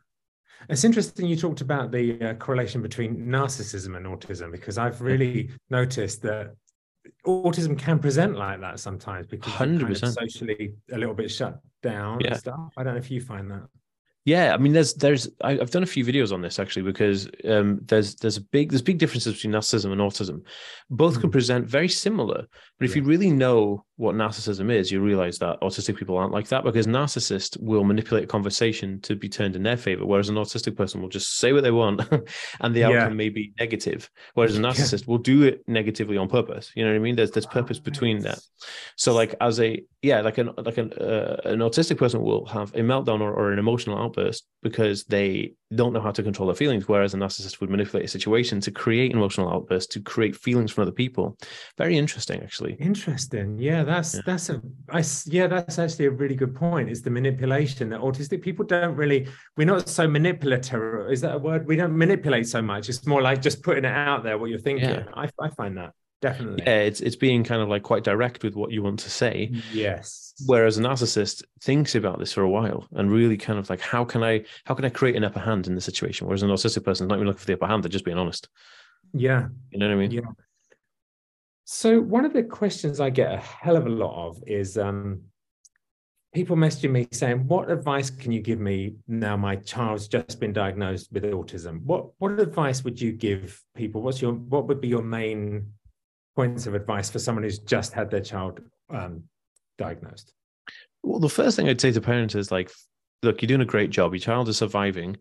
[0.68, 5.50] It's interesting you talked about the uh, correlation between narcissism and autism because I've really
[5.70, 6.54] noticed that
[7.26, 11.60] autism can present like that sometimes because you're kind of socially a little bit shut
[11.82, 12.28] down Yeah.
[12.32, 12.72] and stuff.
[12.76, 13.62] I don't know if you find that.
[14.24, 17.78] Yeah, I mean, there's there's I've done a few videos on this actually because um,
[17.84, 20.42] there's there's a big there's big differences between narcissism and autism.
[20.90, 21.32] Both can Mm.
[21.32, 22.44] present very similar,
[22.76, 26.48] but if you really know what narcissism is, you realize that autistic people aren't like
[26.48, 30.34] that because narcissists will manipulate a conversation to be turned in their favor, whereas an
[30.36, 32.02] autistic person will just say what they want,
[32.60, 32.88] and the Yeah.
[32.90, 34.10] outcome may be negative.
[34.34, 34.68] Whereas a Yeah.
[34.70, 36.72] narcissist will do it negatively on purpose.
[36.76, 37.16] You know what I mean?
[37.16, 38.38] There's there's purpose between that.
[38.96, 42.74] So like as a yeah, like an like an uh, an autistic person will have
[42.74, 46.54] a meltdown or, or an emotional outburst because they don't know how to control their
[46.54, 50.36] feelings, whereas a narcissist would manipulate a situation to create an emotional outburst to create
[50.36, 51.36] feelings from other people.
[51.76, 52.74] Very interesting, actually.
[52.74, 53.58] Interesting.
[53.58, 54.20] Yeah, that's Yeah.
[54.26, 56.90] that's a I yeah, that's actually a really good point.
[56.90, 61.10] Is the manipulation that autistic people don't really we're not so manipulative.
[61.10, 61.66] Is that a word?
[61.66, 62.88] We don't manipulate so much.
[62.88, 64.90] It's more like just putting it out there what you're thinking.
[64.90, 65.04] Yeah.
[65.14, 66.62] I I find that definitely.
[66.66, 69.50] Yeah, it's it's being kind of like quite direct with what you want to say.
[69.72, 70.34] Yes.
[70.46, 74.04] Whereas a narcissist thinks about this for a while and really kind of like how
[74.04, 76.26] can I how can I create an upper hand in the situation?
[76.26, 78.18] Whereas an autistic person is not even looking for the upper hand, they're just being
[78.18, 78.48] honest.
[79.12, 79.48] Yeah.
[79.70, 80.10] You know what I mean?
[80.10, 80.20] Yeah.
[81.68, 85.22] So one of the questions I get a hell of a lot of is um
[86.32, 90.52] people messaging me saying, What advice can you give me now my child's just been
[90.52, 91.82] diagnosed with autism?
[91.82, 94.00] What what advice would you give people?
[94.00, 95.72] What's your what would be your main
[96.36, 99.24] points of advice for someone who's just had their child um
[99.76, 100.32] diagnosed?
[101.02, 102.70] Well, the first thing I'd say to parents is like,
[103.24, 104.12] look, you're doing a great job.
[104.14, 105.16] Your child is surviving,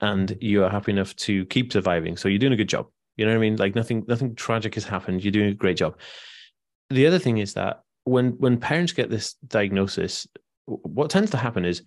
[0.00, 2.16] and you are happy enough to keep surviving.
[2.16, 2.86] So you're doing a good job.
[3.18, 3.56] You know what I mean?
[3.56, 5.22] Like nothing, nothing tragic has happened.
[5.22, 5.98] You're doing a great job.
[6.88, 10.26] The other thing is that when when parents get this diagnosis,
[10.64, 11.82] what tends to happen is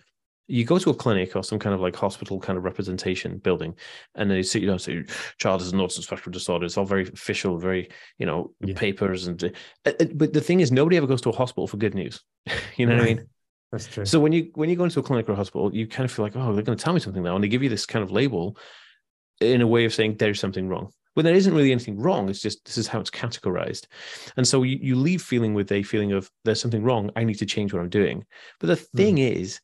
[0.48, 3.74] you go to a clinic or some kind of like hospital kind of representation building,
[4.15, 5.04] and they sit you know, say,
[5.38, 7.89] "Child has an autism spectrum disorder." It's all very official, very
[8.20, 8.76] you know Yeah.
[8.76, 9.41] papers and.
[9.44, 9.50] uh,
[9.86, 12.22] uh, But the thing is, nobody ever goes to a hospital for good news.
[12.76, 13.28] you know what I mean?
[13.72, 14.06] That's true.
[14.06, 16.12] So when you when you go into a clinic or a hospital, you kind of
[16.12, 17.86] feel like, oh, they're going to tell me something now, and they give you this
[17.86, 18.58] kind of label
[19.39, 20.91] in a way of saying there's something wrong.
[21.13, 22.30] When there isn't really anything wrong.
[22.30, 23.88] It's just this is how it's categorized.
[24.38, 27.12] And so you, you leave feeling with a feeling of there's something wrong.
[27.15, 28.26] I need to change what I'm doing.
[28.60, 28.97] But the hmm.
[28.97, 29.60] thing is,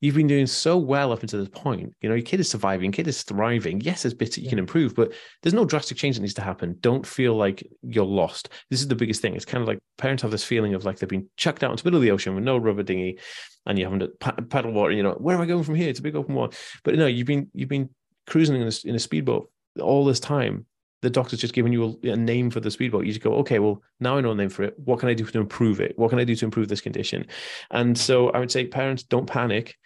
[0.00, 1.92] you've been doing so well up until this point.
[2.00, 3.80] You know, your kid is surviving, kid is thriving.
[3.80, 6.42] Yes, there's bits that you can improve, but there's no drastic change that needs to
[6.42, 6.76] happen.
[6.80, 8.50] Don't feel like you're lost.
[8.70, 9.34] This is the biggest thing.
[9.34, 11.82] It's kind of like parents have this feeling of like they've been chucked out into
[11.82, 13.18] the middle of the ocean with no rubber dinghy,
[13.66, 14.92] and you haven't to paddle water.
[14.92, 15.88] You know, where am I going from here?
[15.88, 16.56] It's a big open water.
[16.84, 17.90] But no, you've been you've been
[18.26, 20.66] cruising in a, in a speedboat all this time.
[21.02, 23.06] The doctor's just given you a, a name for the speedboat.
[23.06, 24.78] You just go, okay, well, now I know a name for it.
[24.78, 25.96] What can I do to improve it?
[25.96, 27.26] What can I do to improve this condition?
[27.70, 29.76] And so I would say, parents, don't panic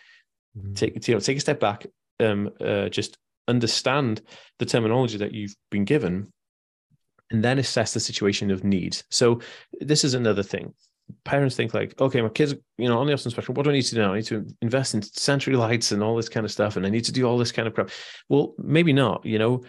[0.58, 0.76] Mhm.
[0.76, 1.86] take you know take a step back
[2.20, 3.16] um uh, just
[3.48, 4.20] understand
[4.58, 6.30] the terminology that you've been given
[7.30, 9.40] and then assess the situation of needs so
[9.80, 10.74] this is another thing
[11.24, 13.72] parents think like okay my kids you know on the autism spectrum what do i
[13.72, 14.12] need to do now?
[14.12, 16.90] I need to invest in sensory lights and all this kind of stuff and i
[16.90, 17.90] need to do all this kind of crap.
[18.28, 19.62] Well maybe not you know?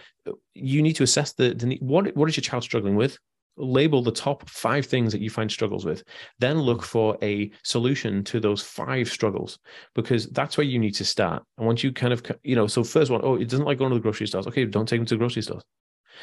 [0.54, 3.18] You need to assess the, the what what is your child struggling with?
[3.56, 6.02] Label the top five things that you find struggles with.
[6.40, 9.58] Then look for a solution to those five struggles
[9.94, 11.44] because that's where you need to start.
[11.58, 13.90] And once you kind of you know so first one oh it doesn't like going
[13.90, 14.46] to the grocery stores.
[14.46, 15.62] Okay don't take them to the grocery stores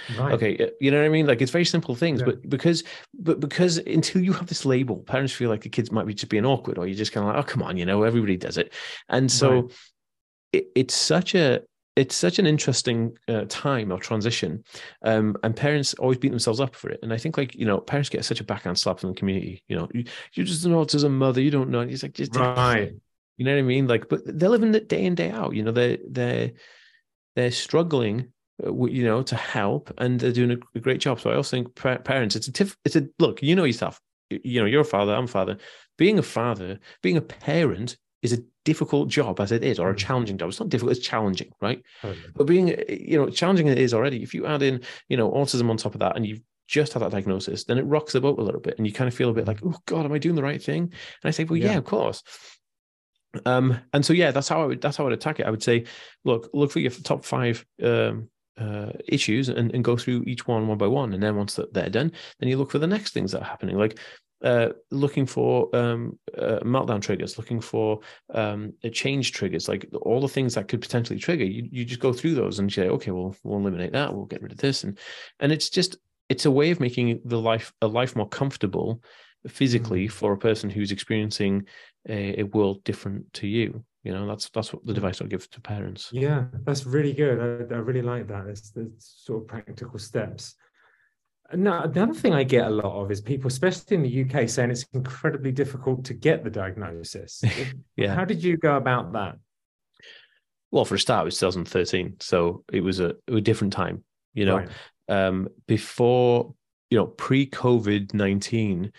[0.10, 0.34] Right.
[0.34, 2.26] okay you know what i mean like it's very simple things Yeah.
[2.28, 2.84] but because
[3.20, 6.30] but because until you have this label parents feel like the kids might be just
[6.30, 8.58] being awkward or you're just kind of like oh come on you know everybody does
[8.58, 8.74] it
[9.10, 9.72] and so Right.
[10.54, 11.62] it, it's such a
[11.98, 14.64] it's such an interesting uh, time or transition
[15.04, 17.80] um, and parents always beat themselves up for it and i think like you know
[17.80, 20.72] parents get such a backhand slap from the community you know you, you're just an
[20.72, 22.94] autism mother you don't know and it's like just Right.
[23.38, 25.64] you know what i mean like but they're living it day in day out you
[25.64, 26.52] know they're they're
[27.36, 28.32] they're struggling
[28.64, 31.20] you know to help and they're doing a, great job.
[31.20, 34.00] So i also think parents it's a tiff it's a look you know yourself.
[34.30, 35.58] You know you're a father i'm a father.
[35.98, 39.94] Being a father being a parent is a difficult job as it is or a
[39.96, 39.98] Mhm.
[39.98, 40.50] challenging job.
[40.50, 41.82] It's not difficult it's challenging right?
[42.36, 44.22] But being uh, you know challenging it is already.
[44.24, 47.02] If you add in you know autism on top of that and you've just had
[47.02, 49.30] that diagnosis then it rocks the boat a little bit and you kind of feel
[49.30, 50.84] a bit like oh god am i doing the right thing?
[50.84, 51.78] And i say well yeah, Yeah.
[51.80, 52.24] of course.
[53.46, 55.46] Um and so yeah that's how i would that's how i would attack it.
[55.46, 55.86] I would say
[56.26, 58.30] look look for your top five um
[58.62, 61.74] uh, issues and, and go through each one one by one and then once that
[61.74, 64.00] they're done then you look for the next things that are happening like
[64.44, 68.00] uh, looking for um, uh, meltdown triggers, looking for
[68.34, 71.46] um, change triggers, like all the things that could potentially trigger.
[71.46, 74.14] You you just go through those and say, okay, well, we'll eliminate that.
[74.14, 74.98] We'll get rid of this, and
[75.40, 75.98] and it's just
[76.28, 79.04] it's a way of making the life a life more comfortable
[79.48, 80.12] physically Mm.
[80.12, 81.66] for a person who's experiencing
[82.08, 83.84] a, a world different to you.
[84.04, 86.10] You know, that's that's what the device I'll give to parents.
[86.12, 87.70] Yeah, that's really good.
[87.72, 88.48] I, I really like that.
[88.48, 90.56] It's the sort of practical steps.
[91.54, 94.72] Now, another thing I get a lot of is people, especially in the UK, saying
[94.72, 97.44] it's incredibly difficult to get the diagnosis.
[97.98, 98.16] Yeah.
[98.16, 99.36] How did you go about that?
[100.72, 104.04] Well, for a start, it was 2013, so it was a, a different time.
[104.34, 104.70] You know, Right.
[105.10, 106.56] um, before
[106.90, 108.94] you know pre-COVID nineteen,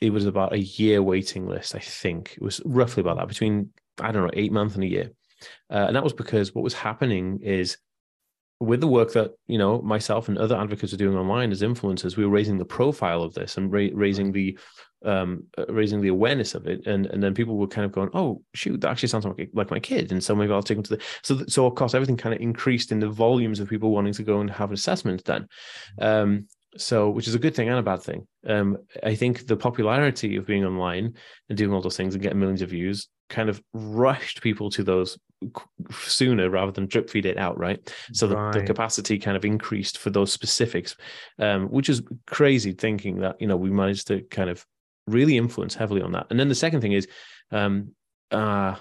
[0.00, 1.74] it was about a year waiting list.
[1.74, 4.88] I think it was roughly about that between I don't know eight months and a
[4.88, 5.10] year,
[5.70, 7.76] uh, and that was because what was happening is
[8.62, 12.16] with the work that you know myself and other advocates are doing online as influencers,
[12.16, 14.56] we were raising the profile of this and ra- raising the
[15.04, 16.86] um uh, raising the awareness of it.
[16.86, 19.70] And and then people were kind of going oh shoot that actually sounds like, like
[19.72, 20.12] my kid.
[20.12, 22.40] And so maybe i'll take them to the so so of course everything kind of
[22.40, 25.48] increased in the volumes of people wanting to go and have assessments done
[26.00, 28.26] um so which is a good thing and a bad thing.
[28.46, 31.14] Um i think the popularity of being online
[31.48, 34.84] and doing all those things and getting millions of views kind of rushed people to
[34.84, 35.18] those
[35.90, 37.80] sooner rather than drip feed it out right?
[38.12, 40.94] So the, the capacity kind of increased for those specifics
[41.40, 44.64] um which is crazy thinking that you know we managed to kind of
[45.08, 46.26] really influence heavily on that.
[46.30, 47.08] And then the second thing is
[47.50, 47.74] um
[48.30, 48.76] uh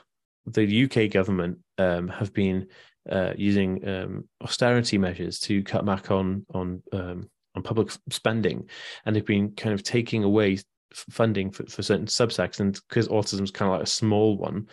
[0.45, 2.67] the uk government um have been
[3.09, 8.69] uh using um austerity measures to cut back on on um on public spending.
[9.05, 10.59] And they've been kind of taking away
[10.93, 14.67] funding for, for certain subsects and because autism is kind of like a small one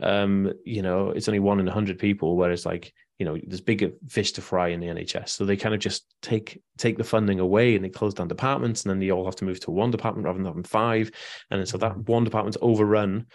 [0.00, 3.60] um you know it's only one in a hundred people whereas like you know there's
[3.60, 7.04] bigger fish to fry in the nhs so they kind of just take take the
[7.04, 9.70] funding away and they close down departments and then they all have to move to
[9.70, 11.10] one department rather than having five.
[11.50, 13.26] And then so that one department's overrun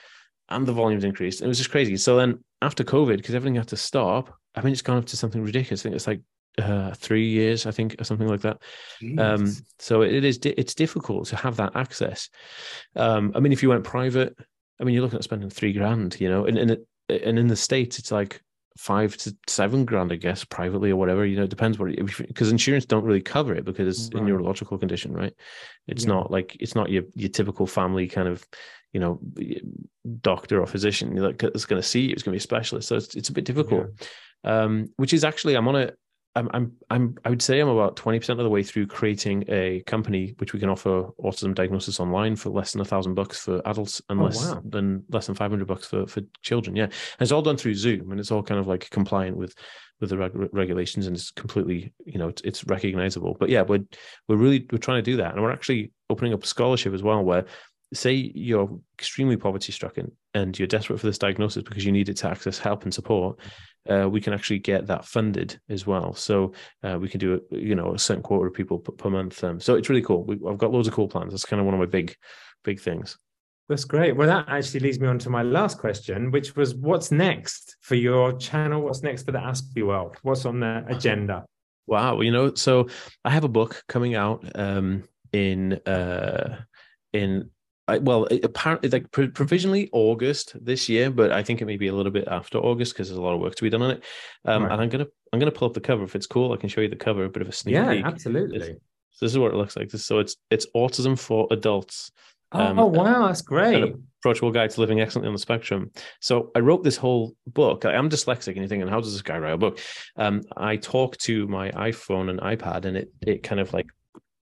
[0.49, 1.41] and the volumes increased.
[1.41, 1.97] It was just crazy.
[1.97, 5.17] So then after covid because everything had to stop i mean it's gone up to
[5.17, 5.81] something ridiculous.
[5.81, 6.21] I think it's like
[6.59, 8.61] uh three years i think or something like that.
[9.17, 12.29] Um so it is di- it's difficult to have that access.
[12.95, 14.37] Um i mean if you went private
[14.79, 17.47] i mean you're looking at spending three grand you know and and, it, and in
[17.47, 18.41] the states it's like
[18.77, 21.95] five to seven grand i guess privately or whatever you know it depends what
[22.27, 24.25] because insurance don't really cover it because it's a Right.
[24.27, 25.33] neurological condition right?
[25.87, 26.09] It's Yeah.
[26.13, 28.43] not like it's not your your typical family kind of
[28.91, 29.19] you know
[30.21, 32.87] doctor or physician like it's going to see you it's going to be a specialist.
[32.87, 33.87] So it's, it's a bit difficult.
[34.43, 35.91] Um which is actually i'm on a
[36.35, 39.81] I'm, I'm, I'm, I would say I'm about 20% of the way through creating a
[39.85, 43.61] company which we can offer autism diagnosis online for less than a thousand bucks for
[43.67, 44.61] adults and Oh, less wow.
[44.65, 46.75] than less than 500 bucks for, for children.
[46.75, 46.85] Yeah.
[46.85, 49.53] And it's all done through Zoom and it's all kind of like compliant with,
[50.01, 53.37] with the reg- regulations and it's completely, you know, it's, it's recognizable.
[53.39, 53.83] But yeah, we're,
[54.27, 55.33] we're really, we're trying to do that.
[55.33, 57.45] And we're actually opening up a scholarship as well where
[57.93, 62.17] say you're extremely poverty stricken and you're desperate for this diagnosis because you need it
[62.17, 63.39] to access help and support
[63.89, 66.13] uh, we can actually get that funded as well.
[66.13, 69.09] So uh, we can do a, you know a certain quarter of people per, per
[69.09, 69.43] month.
[69.43, 70.23] Um, so it's really cool.
[70.23, 71.33] We, I've got loads of cool plans.
[71.33, 72.15] That's kind of one of my big,
[72.63, 73.17] big things.
[73.69, 74.15] That's great.
[74.15, 77.95] Well, that actually leads me on to my last question, which was what's next for
[77.95, 78.81] your channel?
[78.81, 80.17] What's next for the Ask Aspie world?
[80.21, 81.45] What's on the agenda?
[81.87, 82.87] Wow, you know, so
[83.25, 86.61] I have a book coming out um, in uh,
[87.11, 87.49] in
[87.87, 91.75] I, well, it, apparently, like pro- provisionally August this year, but I think it may
[91.77, 93.81] be a little bit after August because there's a lot of work to be done
[93.81, 94.03] on it.
[94.45, 94.71] Um, Right.
[94.71, 96.53] And I'm gonna I'm gonna pull up the cover if it's cool.
[96.53, 98.05] I can show you the cover, a bit of a sneak Yeah, peek.
[98.05, 98.59] absolutely.
[99.11, 99.91] So this is what it looks like.
[99.91, 102.11] So it's it's autism for adults.
[102.55, 103.95] Oh, Um, oh, wow, that's great.
[104.19, 105.89] approachable guide to living excellently on the spectrum.
[106.21, 107.83] So I wrote this whole book.
[107.83, 109.79] I- I'm dyslexic, and you're thinking, how does this guy write a book?
[110.17, 113.87] Um, I talk to my iPhone and iPad, and it it kind of like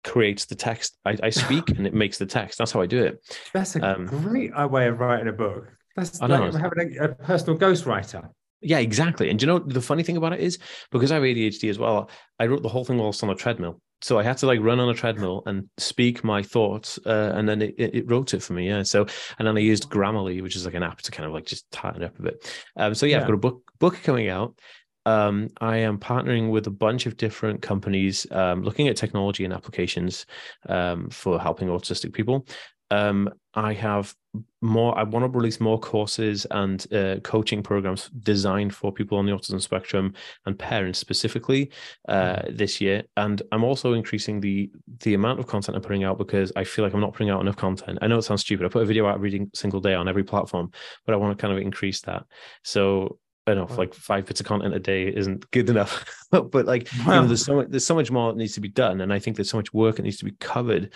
[0.07, 0.97] creates the text.
[1.05, 2.57] I, I speak, and it makes the text.
[2.57, 3.23] That's how I do it.
[3.53, 5.67] That's a um, great way of writing a book.
[5.95, 6.51] That's I know.
[6.51, 8.29] having a, a personal ghostwriter.
[8.61, 9.29] Yeah, exactly.
[9.29, 10.57] And do you know the funny thing about it is
[10.91, 12.09] because I have ADHD as well.
[12.39, 13.81] I wrote the whole thing whilst on a treadmill.
[14.01, 17.49] So I had to like run on a treadmill and speak my thoughts, uh, and
[17.49, 18.67] then it, it, it wrote it for me.
[18.67, 18.83] Yeah.
[18.83, 19.07] So
[19.39, 21.69] and then I used Grammarly, which is like an app to kind of like just
[21.71, 22.63] tighten up a bit.
[22.75, 24.59] Um, so yeah, I've got a book book coming out.
[25.07, 29.53] Um, I am partnering with a bunch of different companies, um, looking at technology and
[29.53, 30.25] applications
[30.67, 32.45] um, for helping autistic people.
[32.91, 34.13] Um, I have
[34.61, 34.97] more.
[34.97, 39.31] I want to release more courses and uh, coaching programs designed for people on the
[39.31, 40.13] autism spectrum
[40.45, 41.71] and parents specifically
[42.09, 43.03] uh, this year.
[43.15, 46.83] And I'm also increasing the the amount of content I'm putting out because I feel
[46.83, 47.99] like I'm not putting out enough content.
[48.01, 48.65] I know it sounds stupid.
[48.65, 50.71] I put a video out every single day on every platform,
[51.05, 52.25] but I want to kind of increase that.
[52.63, 56.05] So I don't know if like five bits of content a day isn't good enough,
[56.31, 58.69] but like you know, there's so much there's so much more that needs to be
[58.69, 60.93] done, and I think there's so much work that needs to be covered.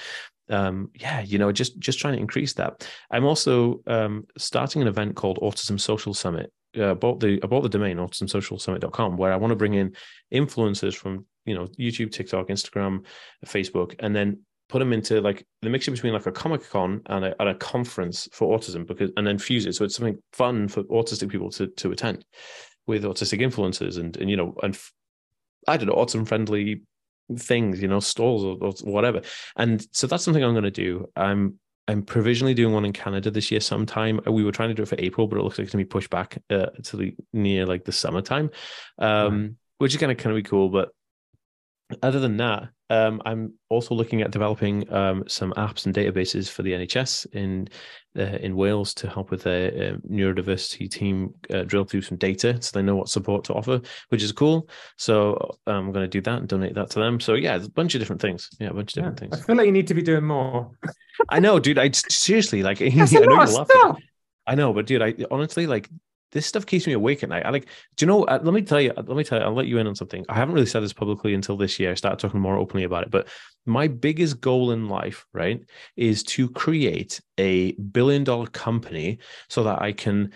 [0.50, 2.88] Um, yeah, you know, just just trying to increase that.
[3.10, 6.52] I'm also um, starting an event called Autism Social Summit.
[6.80, 9.94] Uh, bought the I bought the domain autismsocialsummit.com where I want to bring in
[10.34, 13.06] influencers from you know YouTube, TikTok, Instagram,
[13.46, 14.40] Facebook, and then
[14.72, 17.56] put them into like the mixture between like a comic con and a, and a
[17.56, 21.50] conference for autism because and then fuse it so it's something fun for autistic people
[21.50, 22.24] to to attend
[22.88, 24.80] with autistic influencers and and you know and
[25.68, 26.84] I don't know autism friendly
[27.38, 29.22] things you know stalls or, or whatever
[29.58, 33.32] and so that's something I'm going to do I'm I'm provisionally doing one in Canada
[33.32, 34.22] this year sometime.
[34.26, 35.88] We were trying to do it for April, but it looks like it's going to
[35.88, 38.52] be pushed back uh, to the near like the summertime,
[39.00, 40.70] um, which is going to kind of be cool.
[40.70, 40.92] But
[42.02, 46.62] other than that, um, I'm also looking at developing um, some apps and databases for
[46.64, 47.68] the NHS in
[48.18, 52.62] uh, in Wales to help with their uh, neurodiversity team uh, drill through some data
[52.62, 54.68] so they know what support to offer, which is cool.
[54.98, 57.20] So I'm going to do that and donate that to them.
[57.22, 58.50] So yeah, a bunch of different things.
[58.60, 59.12] Yeah, a bunch of Yeah.
[59.12, 59.34] things.
[59.38, 60.72] I feel like you need to be doing more.
[61.30, 61.78] I know, dude.
[61.78, 62.80] I seriously like.
[62.96, 63.98] That's I a know lot of stuff.
[64.48, 65.88] I know, but dude, I honestly like
[66.32, 67.46] this stuff keeps me awake at night.
[67.46, 67.68] I like,
[67.98, 68.24] do you know?
[68.24, 68.94] Uh, let me tell you.
[68.96, 69.46] Let me tell you.
[69.46, 70.26] I'll let you in on something.
[70.30, 71.92] I haven't really said this publicly until this year.
[71.92, 73.12] I started talking more openly about it.
[73.12, 73.28] But
[73.66, 75.62] my biggest goal in life, right,
[75.96, 80.32] is to create a billion dollar company so that I can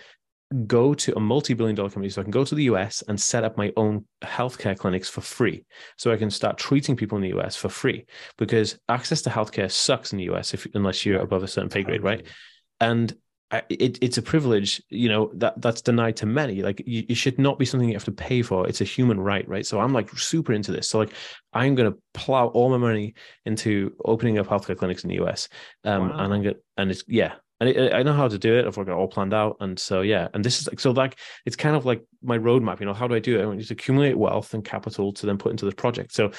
[0.66, 3.42] go to a multi-billion dollar company so I can go to the US and set
[3.42, 5.64] up my own healthcare clinics for free
[5.96, 8.06] so I can start treating people in the US for free
[8.38, 11.82] because access to healthcare sucks in the US if unless you're above a certain pay
[11.82, 12.24] grade right
[12.80, 13.12] and
[13.68, 17.38] it, it's a privilege you know that that's denied to many like you, it should
[17.38, 19.92] not be something you have to pay for it's a human right right so i'm
[19.92, 21.12] like super into this so like
[21.52, 25.48] i'm going to plow all my money into opening up healthcare clinics in the us
[25.84, 26.18] um Wow.
[26.24, 28.66] and i'm going and it's yeah and it, I know how to do it.
[28.66, 30.28] I've got it all planned out, and so yeah.
[30.34, 32.80] And this is like so like it's kind of like my roadmap.
[32.80, 33.42] You know, how do I do it?
[33.42, 36.12] I want you to accumulate wealth and capital to then put into this project.
[36.12, 36.32] So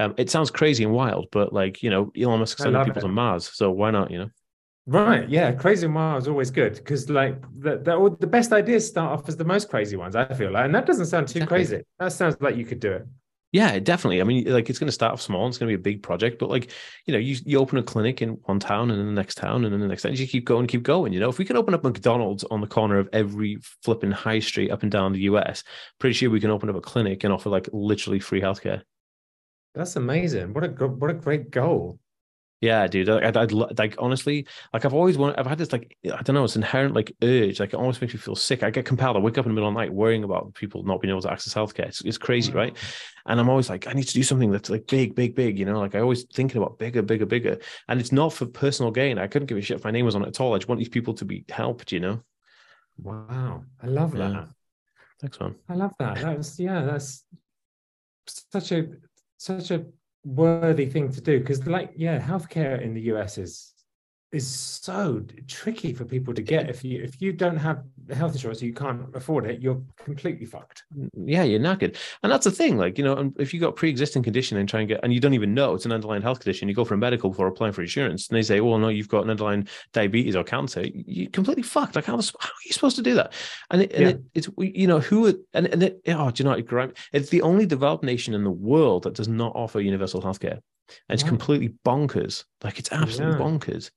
[0.00, 3.02] um, it sounds crazy and wild, but like you know, Elon Musk sending people it.
[3.02, 4.10] to Mars, so why not?
[4.10, 4.30] You know.
[4.90, 5.28] Right.
[5.28, 5.52] Yeah.
[5.52, 9.28] Crazy Mile is always good because, like, the, the, all- the best ideas start off
[9.28, 10.64] as the most crazy ones, I feel like.
[10.64, 11.56] And that doesn't sound too Exactly.
[11.56, 11.82] crazy.
[11.98, 13.06] That sounds like you could do it.
[13.52, 14.22] Yeah, definitely.
[14.22, 15.46] I mean, like it's going to start off small.
[15.46, 16.70] It's going to be a big project, but like
[17.06, 19.64] you know, you you open a clinic in one town and then the next town
[19.64, 20.14] and then the next town.
[20.14, 21.14] You keep going, keep going.
[21.14, 24.38] You know, if we can open up McDonald's on the corner of every flipping high
[24.40, 25.64] street up and down the US,
[25.98, 28.82] pretty sure we can open up a clinic and offer like literally free healthcare.
[29.74, 30.52] That's amazing.
[30.52, 31.98] What a what a great goal.
[32.60, 33.08] Yeah, dude.
[33.08, 35.38] I'd, I'd like honestly, like I've always wanted.
[35.38, 36.42] I've had this like I don't know.
[36.42, 37.60] It's inherent like urge.
[37.60, 38.64] Like it almost makes me feel sick.
[38.64, 39.16] I get compelled.
[39.16, 41.22] I wake up in the middle of the night worrying about people not being able
[41.22, 41.86] to access healthcare.
[41.86, 42.74] It's, it's crazy, right?
[42.74, 43.02] Mm.
[43.26, 45.56] And I'm always like, I need to do something that's like big, big, big.
[45.56, 47.58] You know, like I always thinking about bigger, bigger, bigger.
[47.86, 49.18] And it's not for personal gain.
[49.18, 50.54] I couldn't give a shit if my name was on it at all.
[50.54, 51.92] I just want these people to be helped.
[51.92, 52.22] You know.
[53.00, 54.28] Wow, I love Yeah.
[54.30, 54.48] that.
[55.20, 55.54] Thanks, man.
[55.68, 56.16] I love that.
[56.16, 57.24] That's yeah, that's
[58.26, 58.88] such a
[59.36, 59.84] such a
[60.34, 63.72] worthy thing to do because like yeah, healthcare in the US is
[64.30, 68.32] is so tricky for people to get if you if you don't have the health
[68.32, 71.96] insurance you can't afford it you're completely fucked mm, Yeah, you're knackered.
[72.22, 72.76] And that's the thing.
[72.76, 75.20] Like, you know, um, if you got pre-existing condition and try and get and you
[75.20, 77.72] don't even know it's an underlying health condition, you go for a medical before applying
[77.72, 81.30] for insurance, and they say, Oh no, you've got an underlying diabetes or cancer, you're
[81.30, 81.96] completely fucked.
[81.96, 83.32] Like, how, how are you supposed to do that?
[83.70, 84.08] And, it, and Yeah.
[84.10, 87.42] it, it's you know, who and, and it, oh, do you know it it's the
[87.42, 90.60] only developed nation in the world that does not offer universal healthcare.
[91.08, 91.28] And it's Right.
[91.28, 92.44] completely bonkers.
[92.64, 93.40] Like it's absolutely Yeah.
[93.40, 93.90] bonkers.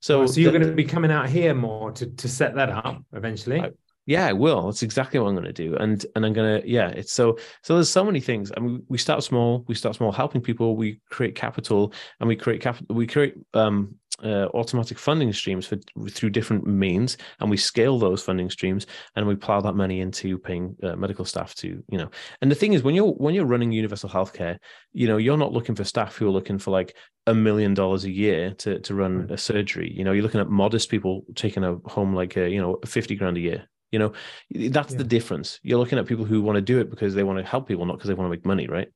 [0.00, 2.54] So, So, so you're the- going to be coming out here more to to set
[2.56, 3.70] that up eventually I-
[4.06, 4.62] Yeah, I will.
[4.66, 6.88] That's exactly what I'm going to do, and and I'm gonna yeah.
[7.00, 7.74] It's so so.
[7.74, 8.50] There's so many things.
[8.56, 9.62] I mean, we start small.
[9.68, 10.74] We start small, helping people.
[10.74, 12.96] We create capital, and we create capital.
[12.96, 15.76] We create um, uh, automatic funding streams for
[16.16, 20.38] through different means, and we scale those funding streams, and we plow that money into
[20.38, 22.10] paying uh, medical staff to you know.
[22.40, 24.56] And the thing is, when you're when you're running universal healthcare,
[24.92, 26.96] you know, you're not looking for staff who are looking for like
[27.30, 29.32] a million dollars a year to to run hmm.
[29.32, 29.92] a surgery.
[29.92, 33.14] You know, you're looking at modest people taking a home like a you know fifty
[33.14, 33.68] grand a year.
[33.92, 34.12] You know,
[34.70, 35.58] that's the difference.
[35.64, 37.84] You're looking at people who want to do it because they want to help people,
[37.86, 38.88] not because they want to make money, right?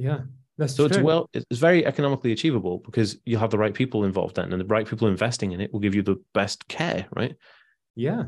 [0.00, 0.20] yeah
[0.58, 4.36] that's So it's well, it's very economically achievable because you have the right people involved
[4.36, 7.34] then, and the right people investing in it will give you the best care, right?
[7.96, 8.24] Yeah,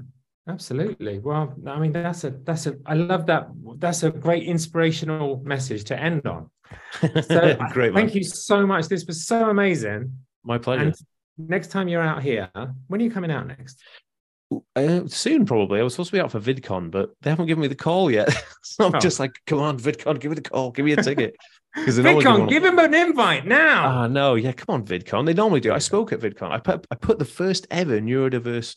[0.49, 1.19] absolutely.
[1.19, 3.49] Well, I mean, that's a that's a I love that.
[3.77, 6.49] That's a great inspirational message to end on.
[7.01, 7.95] So Great.
[7.95, 8.89] Thank you so much.
[8.89, 10.13] This was so amazing.
[10.45, 10.85] My pleasure.
[10.85, 10.95] And
[11.39, 12.51] next time you're out here,
[12.89, 13.81] when are you coming out next?
[14.77, 15.81] Uh, soon, probably.
[15.81, 18.11] I was supposed to be out for VidCon, but they haven't given me the call
[18.11, 18.29] yet.
[18.63, 18.99] so I'm Oh.
[19.01, 21.35] just like, come on, VidCon, give me the call, give me a ticket.
[21.75, 23.87] Because they normally do VidCon, one- give him an invite now.
[23.87, 25.25] Ah, no, yeah, come on, VidCon.
[25.25, 25.73] They normally do.
[25.73, 26.51] I spoke at VidCon.
[26.51, 28.77] I put I put the first ever neurodiverse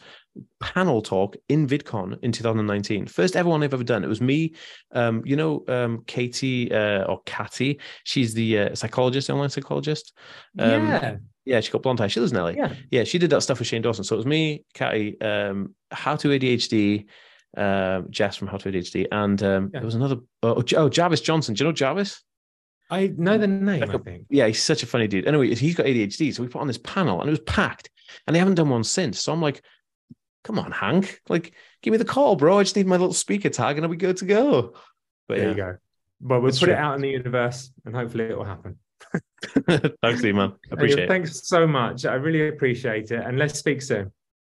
[0.62, 3.08] panel talk in VidCon in 2019.
[3.08, 4.04] First ever one I've ever done.
[4.04, 4.54] It was me,
[4.94, 7.80] um, you know, um, Katie uh, or Kati.
[8.06, 10.14] She's the uh, psychologist, online psychologist.
[10.58, 12.08] Um, yeah, yeah, she got blonde hair.
[12.10, 12.50] She lives in LA.
[12.50, 12.74] yeah.
[12.92, 14.04] Yeah, she did that stuff with Shane Dawson.
[14.06, 17.06] So it was me, Kati, um, How to ADHD,
[17.58, 19.80] um, Jess from How to ADHD, and um, Yeah.
[19.80, 20.18] there was another.
[20.44, 21.56] Oh, oh, Jarvis Johnson.
[21.56, 22.22] Do you know Jarvis?
[22.90, 23.82] I know the name.
[23.82, 24.26] Like I a- think.
[24.30, 25.28] Yeah, he's such a funny dude.
[25.28, 27.90] Anyway, he's got ADHD, so we put on this panel, and it was packed,
[28.26, 29.20] and they haven't done one since.
[29.20, 29.64] So I'm like,
[30.44, 31.22] "Come on, Hank!
[31.28, 32.60] Like, give me the call, bro.
[32.60, 34.76] I just need my little speaker tag, and I'll be good to go."
[35.28, 35.78] But there yeah, you go.
[36.22, 36.74] But we'll That's put true.
[36.74, 38.78] it out in the universe, and hopefully it will happen.
[40.02, 40.40] thanks, man.
[40.40, 41.08] I appreciate it.
[41.08, 42.06] Thanks so much.
[42.06, 44.12] I really appreciate it, and let's speak soon.